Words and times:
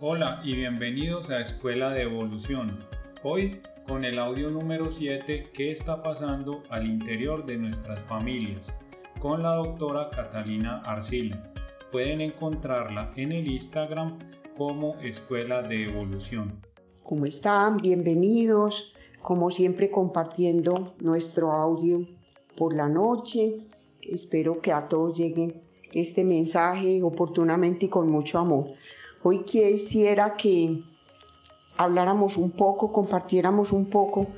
Hola 0.00 0.40
y 0.44 0.54
bienvenidos 0.54 1.28
a 1.28 1.40
Escuela 1.40 1.90
de 1.90 2.02
Evolución. 2.02 2.84
Hoy 3.24 3.60
con 3.84 4.04
el 4.04 4.20
audio 4.20 4.48
número 4.48 4.92
7, 4.92 5.50
¿qué 5.52 5.72
está 5.72 6.04
pasando 6.04 6.62
al 6.70 6.86
interior 6.86 7.44
de 7.44 7.56
nuestras 7.56 8.00
familias? 8.04 8.72
Con 9.18 9.42
la 9.42 9.56
doctora 9.56 10.08
Catalina 10.10 10.82
Arcila. 10.86 11.52
Pueden 11.90 12.20
encontrarla 12.20 13.12
en 13.16 13.32
el 13.32 13.48
Instagram 13.48 14.20
como 14.56 14.94
Escuela 15.00 15.62
de 15.62 15.88
Evolución. 15.88 16.64
¿Cómo 17.02 17.24
están? 17.24 17.78
Bienvenidos. 17.78 18.94
Como 19.20 19.50
siempre 19.50 19.90
compartiendo 19.90 20.94
nuestro 21.00 21.50
audio 21.50 22.06
por 22.56 22.72
la 22.72 22.88
noche. 22.88 23.66
Espero 24.00 24.60
que 24.60 24.70
a 24.70 24.86
todos 24.86 25.18
llegue 25.18 25.60
este 25.92 26.22
mensaje 26.22 27.02
oportunamente 27.02 27.86
y 27.86 27.88
con 27.88 28.08
mucho 28.08 28.38
amor. 28.38 28.76
Hoy 29.24 29.44
quisiera 29.44 30.36
que 30.36 30.80
habláramos 31.76 32.36
un 32.36 32.52
poco, 32.52 32.92
compartiéramos 32.92 33.72
un 33.72 33.86
poco 33.86 34.28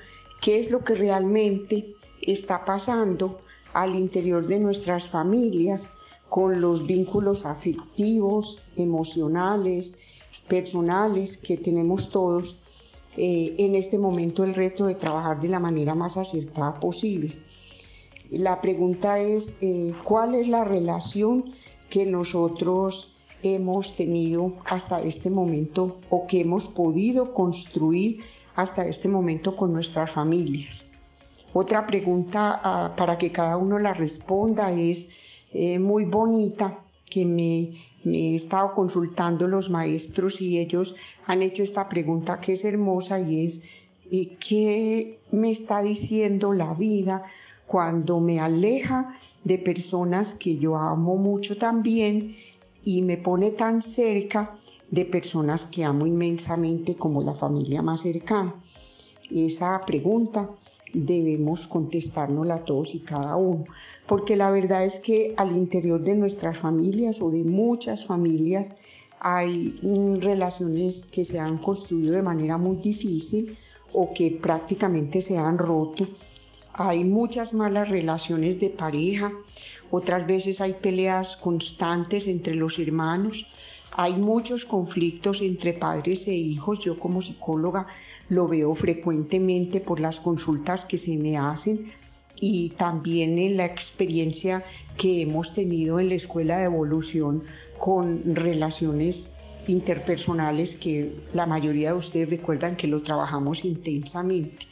qué 0.40 0.58
es 0.58 0.70
lo 0.70 0.82
que 0.82 0.94
realmente 0.94 1.94
está 2.22 2.64
pasando 2.64 3.40
al 3.74 3.94
interior 3.94 4.46
de 4.46 4.58
nuestras 4.58 5.08
familias 5.08 5.90
con 6.30 6.62
los 6.62 6.86
vínculos 6.86 7.44
afectivos, 7.44 8.62
emocionales, 8.76 9.98
personales 10.48 11.36
que 11.36 11.58
tenemos 11.58 12.10
todos. 12.10 12.62
Eh, 13.16 13.56
en 13.58 13.74
este 13.74 13.98
momento 13.98 14.44
el 14.44 14.54
reto 14.54 14.86
de 14.86 14.94
trabajar 14.94 15.40
de 15.40 15.48
la 15.48 15.60
manera 15.60 15.94
más 15.94 16.16
acertada 16.16 16.80
posible. 16.80 17.38
La 18.30 18.60
pregunta 18.60 19.18
es, 19.18 19.58
eh, 19.60 19.92
¿cuál 20.04 20.36
es 20.36 20.48
la 20.48 20.64
relación 20.64 21.52
que 21.90 22.06
nosotros 22.06 23.16
hemos 23.42 23.96
tenido 23.96 24.56
hasta 24.64 25.00
este 25.00 25.30
momento 25.30 25.98
o 26.10 26.26
que 26.26 26.40
hemos 26.40 26.68
podido 26.68 27.32
construir 27.32 28.20
hasta 28.54 28.86
este 28.86 29.08
momento 29.08 29.56
con 29.56 29.72
nuestras 29.72 30.12
familias. 30.12 30.88
Otra 31.52 31.86
pregunta 31.86 32.60
ah, 32.62 32.94
para 32.96 33.18
que 33.18 33.32
cada 33.32 33.56
uno 33.56 33.78
la 33.78 33.92
responda 33.92 34.70
es 34.72 35.10
eh, 35.52 35.78
muy 35.78 36.04
bonita 36.04 36.78
que 37.08 37.24
me, 37.24 37.74
he 38.04 38.34
estado 38.34 38.72
consultando 38.74 39.48
los 39.48 39.68
maestros 39.68 40.40
y 40.40 40.58
ellos 40.58 40.94
han 41.26 41.42
hecho 41.42 41.62
esta 41.62 41.88
pregunta 41.88 42.40
que 42.40 42.52
es 42.52 42.64
hermosa 42.64 43.18
y 43.20 43.44
es 43.44 43.62
¿qué 44.38 45.20
me 45.32 45.50
está 45.50 45.82
diciendo 45.82 46.52
la 46.52 46.72
vida 46.74 47.24
cuando 47.66 48.20
me 48.20 48.40
aleja 48.40 49.18
de 49.44 49.58
personas 49.58 50.34
que 50.34 50.56
yo 50.56 50.76
amo 50.76 51.16
mucho 51.16 51.56
también 51.58 52.36
y 52.84 53.02
me 53.02 53.16
pone 53.16 53.50
tan 53.50 53.82
cerca 53.82 54.58
de 54.90 55.04
personas 55.04 55.66
que 55.66 55.84
amo 55.84 56.06
inmensamente 56.06 56.96
como 56.96 57.22
la 57.22 57.34
familia 57.34 57.82
más 57.82 58.00
cercana. 58.00 58.54
Esa 59.30 59.80
pregunta 59.86 60.50
debemos 60.92 61.68
contestárnosla 61.68 62.64
todos 62.64 62.94
y 62.94 63.00
cada 63.00 63.36
uno, 63.36 63.64
porque 64.06 64.36
la 64.36 64.50
verdad 64.50 64.84
es 64.84 64.98
que 64.98 65.34
al 65.36 65.52
interior 65.56 66.02
de 66.02 66.16
nuestras 66.16 66.58
familias 66.58 67.22
o 67.22 67.30
de 67.30 67.44
muchas 67.44 68.04
familias 68.04 68.78
hay 69.20 69.78
relaciones 70.20 71.06
que 71.06 71.24
se 71.24 71.38
han 71.38 71.58
construido 71.58 72.14
de 72.14 72.22
manera 72.22 72.58
muy 72.58 72.76
difícil 72.76 73.56
o 73.92 74.12
que 74.12 74.38
prácticamente 74.42 75.20
se 75.22 75.36
han 75.36 75.58
roto. 75.58 76.08
Hay 76.74 77.04
muchas 77.04 77.52
malas 77.52 77.88
relaciones 77.88 78.60
de 78.60 78.70
pareja, 78.70 79.32
otras 79.90 80.26
veces 80.26 80.60
hay 80.60 80.74
peleas 80.74 81.36
constantes 81.36 82.28
entre 82.28 82.54
los 82.54 82.78
hermanos, 82.78 83.52
hay 83.92 84.14
muchos 84.14 84.64
conflictos 84.64 85.42
entre 85.42 85.72
padres 85.72 86.28
e 86.28 86.34
hijos. 86.34 86.78
Yo 86.78 86.98
como 86.98 87.20
psicóloga 87.20 87.86
lo 88.28 88.46
veo 88.46 88.74
frecuentemente 88.74 89.80
por 89.80 89.98
las 89.98 90.20
consultas 90.20 90.84
que 90.84 90.96
se 90.96 91.16
me 91.16 91.36
hacen 91.36 91.92
y 92.36 92.70
también 92.70 93.38
en 93.38 93.56
la 93.56 93.64
experiencia 93.64 94.64
que 94.96 95.22
hemos 95.22 95.54
tenido 95.54 95.98
en 95.98 96.08
la 96.08 96.14
escuela 96.14 96.58
de 96.58 96.64
evolución 96.64 97.42
con 97.78 98.34
relaciones 98.36 99.34
interpersonales 99.66 100.76
que 100.76 101.14
la 101.34 101.46
mayoría 101.46 101.90
de 101.90 101.98
ustedes 101.98 102.30
recuerdan 102.30 102.76
que 102.76 102.86
lo 102.86 103.02
trabajamos 103.02 103.64
intensamente. 103.64 104.69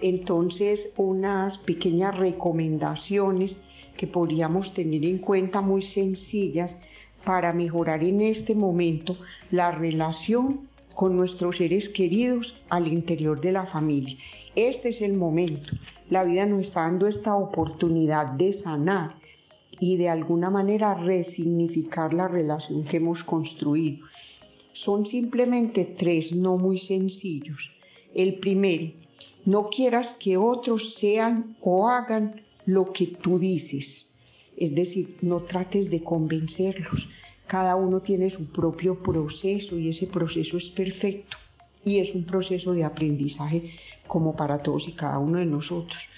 Entonces, 0.00 0.94
unas 0.96 1.58
pequeñas 1.58 2.16
recomendaciones 2.16 3.62
que 3.96 4.06
podríamos 4.06 4.74
tener 4.74 5.04
en 5.04 5.18
cuenta 5.18 5.60
muy 5.60 5.82
sencillas 5.82 6.82
para 7.24 7.52
mejorar 7.52 8.04
en 8.04 8.20
este 8.20 8.54
momento 8.54 9.16
la 9.50 9.72
relación 9.72 10.68
con 10.94 11.16
nuestros 11.16 11.58
seres 11.58 11.88
queridos 11.88 12.62
al 12.70 12.88
interior 12.88 13.40
de 13.40 13.52
la 13.52 13.66
familia. 13.66 14.16
Este 14.54 14.88
es 14.88 15.02
el 15.02 15.14
momento. 15.14 15.70
La 16.10 16.24
vida 16.24 16.46
nos 16.46 16.60
está 16.60 16.82
dando 16.82 17.06
esta 17.06 17.34
oportunidad 17.34 18.26
de 18.34 18.52
sanar 18.52 19.14
y 19.80 19.96
de 19.96 20.08
alguna 20.08 20.50
manera 20.50 20.94
resignificar 20.94 22.12
la 22.14 22.28
relación 22.28 22.84
que 22.84 22.96
hemos 22.96 23.22
construido. 23.22 24.06
Son 24.72 25.06
simplemente 25.06 25.84
tres 25.84 26.32
no 26.32 26.56
muy 26.56 26.78
sencillos. 26.78 27.72
El 28.14 28.38
primero, 28.38 28.92
no 29.48 29.70
quieras 29.70 30.12
que 30.12 30.36
otros 30.36 30.92
sean 30.96 31.56
o 31.62 31.88
hagan 31.88 32.42
lo 32.66 32.92
que 32.92 33.06
tú 33.06 33.38
dices. 33.38 34.18
Es 34.58 34.74
decir, 34.74 35.16
no 35.22 35.40
trates 35.40 35.88
de 35.88 36.04
convencerlos. 36.04 37.08
Cada 37.46 37.74
uno 37.74 38.02
tiene 38.02 38.28
su 38.28 38.52
propio 38.52 39.02
proceso 39.02 39.78
y 39.78 39.88
ese 39.88 40.06
proceso 40.06 40.58
es 40.58 40.68
perfecto. 40.68 41.38
Y 41.82 41.98
es 41.98 42.14
un 42.14 42.26
proceso 42.26 42.74
de 42.74 42.84
aprendizaje 42.84 43.72
como 44.06 44.36
para 44.36 44.58
todos 44.58 44.86
y 44.86 44.92
cada 44.92 45.18
uno 45.18 45.38
de 45.38 45.46
nosotros. 45.46 46.10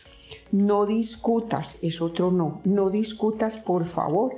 No 0.50 0.84
discutas, 0.84 1.78
es 1.82 2.02
otro 2.02 2.32
no. 2.32 2.60
No 2.64 2.91
discutas, 2.91 3.58
por 3.58 3.86
favor, 3.86 4.34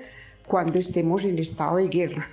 cuando 0.47 0.79
estemos 0.79 1.25
en 1.25 1.39
estado 1.39 1.79
de 1.79 1.89
guerra. 1.89 2.29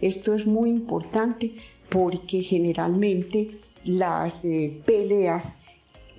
Esto 0.00 0.34
es 0.34 0.44
muy 0.48 0.70
importante 0.70 1.54
porque 1.88 2.42
generalmente 2.42 3.60
las 3.84 4.44
eh, 4.44 4.82
peleas 4.84 5.60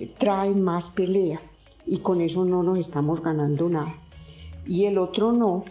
traen 0.08 0.62
más 0.62 0.90
pelea 0.90 1.42
y 1.86 1.98
con 1.98 2.22
eso 2.22 2.46
no 2.46 2.64
nos 2.64 2.78
estamos 2.78 3.22
ganando 3.22 3.70
nada. 3.70 3.96
Y 4.66 4.86
el 4.86 4.98
otro 4.98 5.32
no 5.32 5.66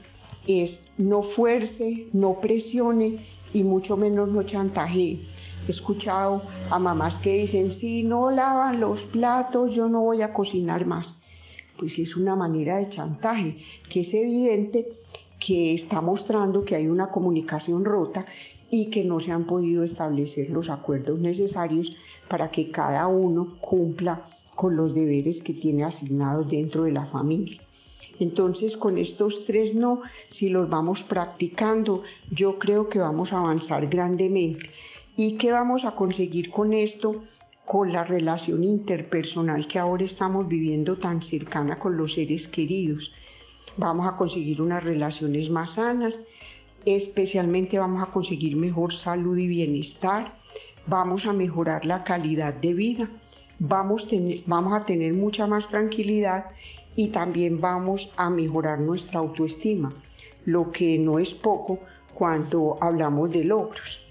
es 0.46 0.92
no 0.98 1.22
fuerce, 1.22 2.08
no 2.12 2.40
presione 2.40 3.24
y 3.52 3.64
mucho 3.64 3.96
menos 3.96 4.28
no 4.28 4.42
chantaje. 4.42 5.20
He 5.66 5.70
escuchado 5.70 6.42
a 6.70 6.78
mamás 6.78 7.18
que 7.18 7.34
dicen, 7.34 7.70
si 7.70 8.02
no 8.02 8.30
lavan 8.30 8.80
los 8.80 9.06
platos, 9.06 9.74
yo 9.74 9.88
no 9.88 10.02
voy 10.02 10.22
a 10.22 10.32
cocinar 10.32 10.86
más. 10.86 11.22
Pues 11.78 11.98
es 11.98 12.16
una 12.16 12.36
manera 12.36 12.78
de 12.78 12.88
chantaje 12.88 13.58
que 13.88 14.00
es 14.00 14.12
evidente 14.14 14.86
que 15.38 15.72
está 15.72 16.00
mostrando 16.00 16.64
que 16.64 16.76
hay 16.76 16.88
una 16.88 17.10
comunicación 17.10 17.84
rota 17.84 18.26
y 18.70 18.90
que 18.90 19.04
no 19.04 19.20
se 19.20 19.32
han 19.32 19.44
podido 19.44 19.82
establecer 19.82 20.50
los 20.50 20.70
acuerdos 20.70 21.18
necesarios 21.20 21.96
para 22.28 22.50
que 22.50 22.70
cada 22.70 23.06
uno 23.06 23.56
cumpla 23.60 24.24
con 24.54 24.76
los 24.76 24.94
deberes 24.94 25.42
que 25.42 25.54
tiene 25.54 25.84
asignados 25.84 26.48
dentro 26.48 26.84
de 26.84 26.92
la 26.92 27.06
familia. 27.06 27.60
Entonces, 28.20 28.76
con 28.76 28.98
estos 28.98 29.46
tres 29.46 29.74
no, 29.74 30.02
si 30.28 30.50
los 30.50 30.68
vamos 30.68 31.04
practicando, 31.04 32.02
yo 32.30 32.58
creo 32.58 32.90
que 32.90 32.98
vamos 32.98 33.32
a 33.32 33.40
avanzar 33.40 33.88
grandemente. 33.88 34.70
¿Y 35.16 35.38
qué 35.38 35.50
vamos 35.50 35.86
a 35.86 35.92
conseguir 35.92 36.50
con 36.50 36.74
esto? 36.74 37.24
Con 37.64 37.92
la 37.92 38.04
relación 38.04 38.62
interpersonal 38.62 39.66
que 39.66 39.78
ahora 39.78 40.04
estamos 40.04 40.46
viviendo 40.46 40.98
tan 40.98 41.22
cercana 41.22 41.78
con 41.78 41.96
los 41.96 42.12
seres 42.12 42.46
queridos. 42.46 43.12
Vamos 43.78 44.06
a 44.06 44.16
conseguir 44.16 44.60
unas 44.60 44.84
relaciones 44.84 45.48
más 45.48 45.74
sanas, 45.74 46.20
especialmente 46.84 47.78
vamos 47.78 48.02
a 48.02 48.10
conseguir 48.10 48.56
mejor 48.56 48.92
salud 48.92 49.36
y 49.36 49.46
bienestar, 49.46 50.38
vamos 50.86 51.26
a 51.26 51.32
mejorar 51.32 51.84
la 51.84 52.04
calidad 52.04 52.54
de 52.54 52.74
vida 52.74 53.10
vamos, 53.60 54.08
vamos 54.46 54.72
a 54.72 54.84
tener 54.84 55.12
mucha 55.12 55.46
más 55.46 55.68
tranquilidad 55.68 56.46
y 56.96 57.08
también 57.08 57.60
vamos 57.60 58.12
a 58.16 58.28
mejorar 58.28 58.80
nuestra 58.80 59.20
autoestima, 59.20 59.94
lo 60.46 60.72
que 60.72 60.98
no 60.98 61.18
es 61.18 61.34
poco 61.34 61.78
cuando 62.12 62.78
hablamos 62.80 63.30
de 63.30 63.44
logros. 63.44 64.08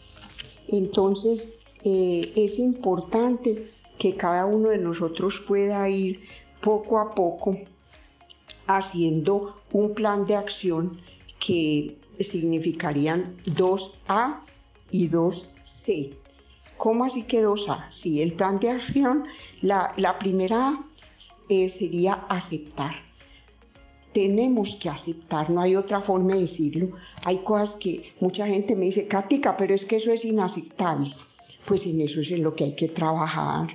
Entonces, 0.67 1.59
eh, 1.83 2.31
es 2.35 2.59
importante 2.59 3.69
que 3.97 4.15
cada 4.15 4.45
uno 4.45 4.69
de 4.69 4.77
nosotros 4.77 5.43
pueda 5.45 5.89
ir 5.89 6.21
poco 6.61 6.99
a 6.99 7.13
poco 7.13 7.57
haciendo 8.67 9.55
un 9.73 9.93
plan 9.95 10.25
de 10.25 10.35
acción 10.35 11.01
que 11.39 11.97
significarían 12.19 13.35
2A 13.45 14.41
y 14.91 15.09
2C. 15.09 16.15
¿Cómo 16.79 17.03
así 17.03 17.23
que 17.23 17.41
dos 17.41 17.67
A? 17.67 17.85
Sí, 17.89 18.21
el 18.21 18.33
plan 18.33 18.57
de 18.59 18.69
acción, 18.69 19.25
la, 19.61 20.17
primera 20.17 20.79
eh, 21.49 21.67
sería 21.67 22.13
aceptar. 22.29 22.93
tenemos 24.13 24.77
que 24.77 24.89
aceptar, 24.89 25.49
no 25.49 25.61
hay 25.61 25.75
otra 25.75 25.99
forma 25.99 26.35
de 26.35 26.41
decirlo. 26.41 26.91
Hay 27.25 27.39
cosas 27.39 27.75
que 27.75 28.13
mucha 28.21 28.47
gente 28.47 28.75
me 28.75 28.85
dice, 28.85 29.07
Katica, 29.07 29.57
pero 29.57 29.73
es 29.73 29.85
que 29.85 29.97
eso 29.97 30.11
es 30.11 30.23
inaceptable. 30.23 31.11
Pues 31.65 31.85
en 31.85 31.99
eso 31.99 32.21
es 32.21 32.31
en 32.31 32.43
lo 32.43 32.55
que 32.55 32.63
hay 32.63 32.75
que 32.75 32.87
trabajar. 32.87 33.67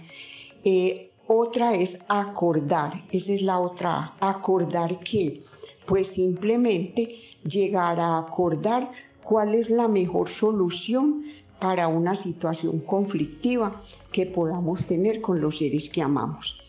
Eh, 0.64 1.10
otra 1.26 1.74
es 1.74 2.04
acordar, 2.08 3.04
esa 3.12 3.32
es 3.34 3.42
la 3.42 3.58
otra. 3.58 4.16
Acordar 4.20 4.98
que, 5.00 5.42
pues 5.86 6.08
simplemente 6.08 7.23
llegar 7.44 8.00
a 8.00 8.18
acordar 8.18 8.90
cuál 9.22 9.54
es 9.54 9.70
la 9.70 9.88
mejor 9.88 10.28
solución 10.28 11.24
para 11.60 11.88
una 11.88 12.14
situación 12.14 12.80
conflictiva 12.80 13.80
que 14.12 14.26
podamos 14.26 14.86
tener 14.86 15.20
con 15.20 15.40
los 15.40 15.58
seres 15.58 15.88
que 15.88 16.02
amamos. 16.02 16.60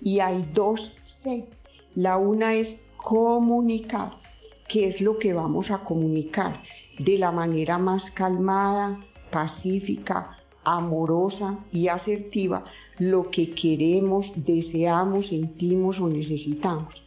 Y 0.00 0.20
hay 0.20 0.46
dos 0.52 0.96
C. 1.04 1.46
La 1.94 2.16
una 2.16 2.54
es 2.54 2.86
comunicar, 2.96 4.18
qué 4.68 4.86
es 4.86 5.00
lo 5.00 5.18
que 5.18 5.32
vamos 5.32 5.70
a 5.70 5.84
comunicar 5.84 6.62
de 6.98 7.18
la 7.18 7.30
manera 7.30 7.78
más 7.78 8.10
calmada, 8.10 8.98
pacífica, 9.30 10.38
amorosa 10.64 11.58
y 11.72 11.88
asertiva 11.88 12.64
lo 12.98 13.30
que 13.30 13.52
queremos, 13.54 14.44
deseamos, 14.44 15.28
sentimos 15.28 16.00
o 16.00 16.08
necesitamos. 16.08 17.04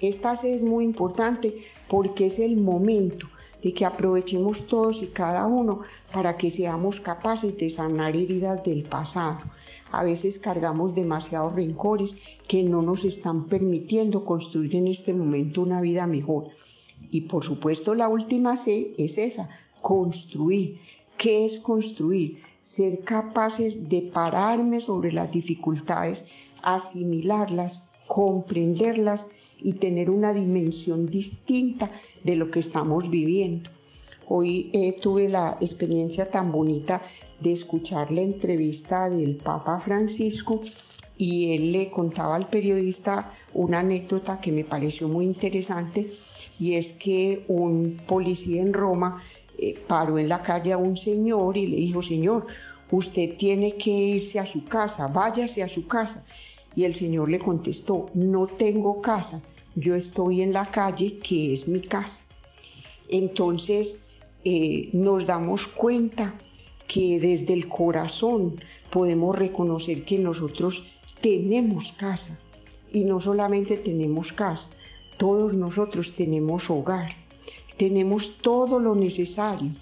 Esta 0.00 0.34
es 0.34 0.62
muy 0.62 0.84
importante 0.84 1.54
porque 1.88 2.26
es 2.26 2.38
el 2.38 2.56
momento 2.56 3.28
de 3.62 3.72
que 3.72 3.84
aprovechemos 3.84 4.66
todos 4.66 5.02
y 5.02 5.08
cada 5.08 5.46
uno 5.46 5.80
para 6.12 6.36
que 6.36 6.50
seamos 6.50 7.00
capaces 7.00 7.56
de 7.58 7.70
sanar 7.70 8.14
heridas 8.16 8.62
del 8.64 8.82
pasado. 8.84 9.40
A 9.92 10.02
veces 10.02 10.38
cargamos 10.38 10.94
demasiados 10.94 11.54
rencores 11.54 12.18
que 12.48 12.62
no 12.62 12.82
nos 12.82 13.04
están 13.04 13.46
permitiendo 13.46 14.24
construir 14.24 14.76
en 14.76 14.88
este 14.88 15.14
momento 15.14 15.62
una 15.62 15.80
vida 15.80 16.06
mejor. 16.06 16.48
Y 17.10 17.22
por 17.22 17.44
supuesto 17.44 17.94
la 17.94 18.08
última 18.08 18.56
C 18.56 18.94
es 18.98 19.18
esa, 19.18 19.48
construir. 19.80 20.80
¿Qué 21.18 21.44
es 21.44 21.60
construir? 21.60 22.42
Ser 22.60 23.04
capaces 23.04 23.88
de 23.88 24.02
pararme 24.02 24.80
sobre 24.80 25.12
las 25.12 25.30
dificultades, 25.30 26.26
asimilarlas, 26.62 27.92
comprenderlas 28.06 29.30
y 29.62 29.74
tener 29.74 30.10
una 30.10 30.32
dimensión 30.32 31.06
distinta 31.06 31.90
de 32.24 32.36
lo 32.36 32.50
que 32.50 32.60
estamos 32.60 33.10
viviendo. 33.10 33.70
Hoy 34.28 34.70
eh, 34.72 34.98
tuve 35.00 35.28
la 35.28 35.56
experiencia 35.60 36.30
tan 36.30 36.50
bonita 36.50 37.00
de 37.40 37.52
escuchar 37.52 38.10
la 38.10 38.22
entrevista 38.22 39.08
del 39.08 39.36
Papa 39.36 39.80
Francisco 39.80 40.62
y 41.16 41.54
él 41.54 41.72
le 41.72 41.90
contaba 41.90 42.34
al 42.34 42.48
periodista 42.48 43.32
una 43.54 43.80
anécdota 43.80 44.40
que 44.40 44.52
me 44.52 44.64
pareció 44.64 45.08
muy 45.08 45.24
interesante 45.24 46.10
y 46.58 46.74
es 46.74 46.92
que 46.92 47.44
un 47.48 48.00
policía 48.06 48.62
en 48.62 48.72
Roma 48.72 49.22
eh, 49.58 49.78
paró 49.86 50.18
en 50.18 50.28
la 50.28 50.42
calle 50.42 50.72
a 50.72 50.78
un 50.78 50.96
señor 50.96 51.56
y 51.56 51.66
le 51.66 51.76
dijo, 51.76 52.02
señor, 52.02 52.46
usted 52.90 53.36
tiene 53.36 53.74
que 53.76 53.90
irse 53.90 54.38
a 54.38 54.46
su 54.46 54.64
casa, 54.64 55.08
váyase 55.08 55.62
a 55.62 55.68
su 55.68 55.86
casa. 55.86 56.26
Y 56.76 56.84
el 56.84 56.94
señor 56.94 57.30
le 57.30 57.40
contestó, 57.40 58.10
no 58.14 58.46
tengo 58.46 59.00
casa, 59.02 59.42
yo 59.74 59.94
estoy 59.94 60.42
en 60.42 60.52
la 60.52 60.66
calle 60.66 61.18
que 61.18 61.52
es 61.52 61.66
mi 61.66 61.80
casa. 61.80 62.22
Entonces 63.08 64.06
eh, 64.44 64.90
nos 64.92 65.26
damos 65.26 65.66
cuenta 65.66 66.38
que 66.86 67.18
desde 67.18 67.52
el 67.54 67.68
corazón 67.68 68.60
podemos 68.90 69.38
reconocer 69.38 70.04
que 70.04 70.18
nosotros 70.18 70.92
tenemos 71.20 71.92
casa. 71.92 72.40
Y 72.92 73.04
no 73.04 73.20
solamente 73.20 73.76
tenemos 73.76 74.32
casa, 74.32 74.70
todos 75.18 75.54
nosotros 75.54 76.14
tenemos 76.14 76.70
hogar, 76.70 77.16
tenemos 77.76 78.38
todo 78.38 78.78
lo 78.78 78.94
necesario. 78.94 79.72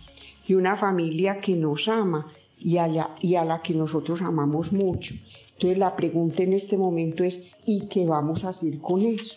Y 0.46 0.54
una 0.54 0.76
familia 0.76 1.40
que 1.40 1.56
nos 1.56 1.88
ama 1.88 2.32
y 2.64 2.78
a, 2.78 2.88
la, 2.88 3.14
y 3.20 3.34
a 3.34 3.44
la 3.44 3.60
que 3.60 3.74
nosotros 3.74 4.22
amamos 4.22 4.72
mucho. 4.72 5.14
Entonces 5.52 5.76
la 5.76 5.94
pregunta 5.94 6.42
en 6.42 6.54
este 6.54 6.78
momento 6.78 7.22
es, 7.22 7.50
¿y 7.66 7.88
qué 7.88 8.06
vamos 8.06 8.44
a 8.44 8.48
hacer 8.48 8.80
con 8.80 9.02
eso? 9.02 9.36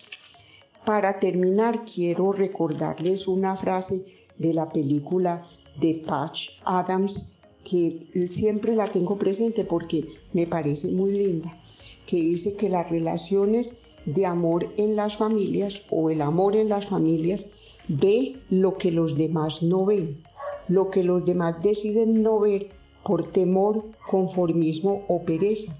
Para 0.85 1.19
terminar, 1.19 1.83
quiero 1.83 2.31
recordarles 2.31 3.27
una 3.27 3.57
frase 3.57 4.06
de 4.38 4.53
la 4.53 4.71
película 4.71 5.45
de 5.77 6.01
Patch 6.07 6.62
Adams 6.63 7.38
que 7.65 8.00
siempre 8.29 8.74
la 8.74 8.89
tengo 8.89 9.18
presente 9.18 9.65
porque 9.65 10.07
me 10.31 10.47
parece 10.47 10.88
muy 10.94 11.13
linda, 11.13 11.62
que 12.06 12.15
dice 12.15 12.56
que 12.56 12.69
las 12.69 12.89
relaciones 12.89 13.81
de 14.06 14.25
amor 14.25 14.74
en 14.77 14.95
las 14.95 15.18
familias 15.18 15.83
o 15.91 16.09
el 16.09 16.21
amor 16.21 16.56
en 16.56 16.69
las 16.69 16.85
familias 16.85 17.47
ve 17.89 18.38
lo 18.50 18.77
que 18.77 18.91
los 18.91 19.18
demás 19.18 19.62
no 19.63 19.85
ven, 19.85 20.24
lo 20.69 20.89
que 20.89 21.03
los 21.03 21.25
demás 21.25 21.62
deciden 21.62 22.24
no 22.24 22.39
ver 22.39 22.69
por 23.07 23.31
temor, 23.31 23.86
conformismo 24.06 25.06
o 25.07 25.24
pereza. 25.24 25.80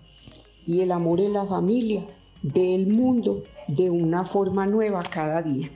Y 0.65 0.79
el 0.79 0.94
amor 0.94 1.19
en 1.19 1.33
la 1.33 1.45
familia 1.45 2.01
ve 2.41 2.74
el 2.74 2.88
mundo 2.88 3.44
de 3.68 3.89
una 3.89 4.24
forma 4.24 4.65
nueva 4.65 5.03
cada 5.03 5.41
día. 5.41 5.69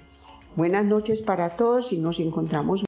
Buenas 0.55 0.85
noches 0.85 1.21
para 1.21 1.57
todos 1.57 1.91
y 1.91 1.97
nos 1.97 2.21
encontramos 2.21 2.79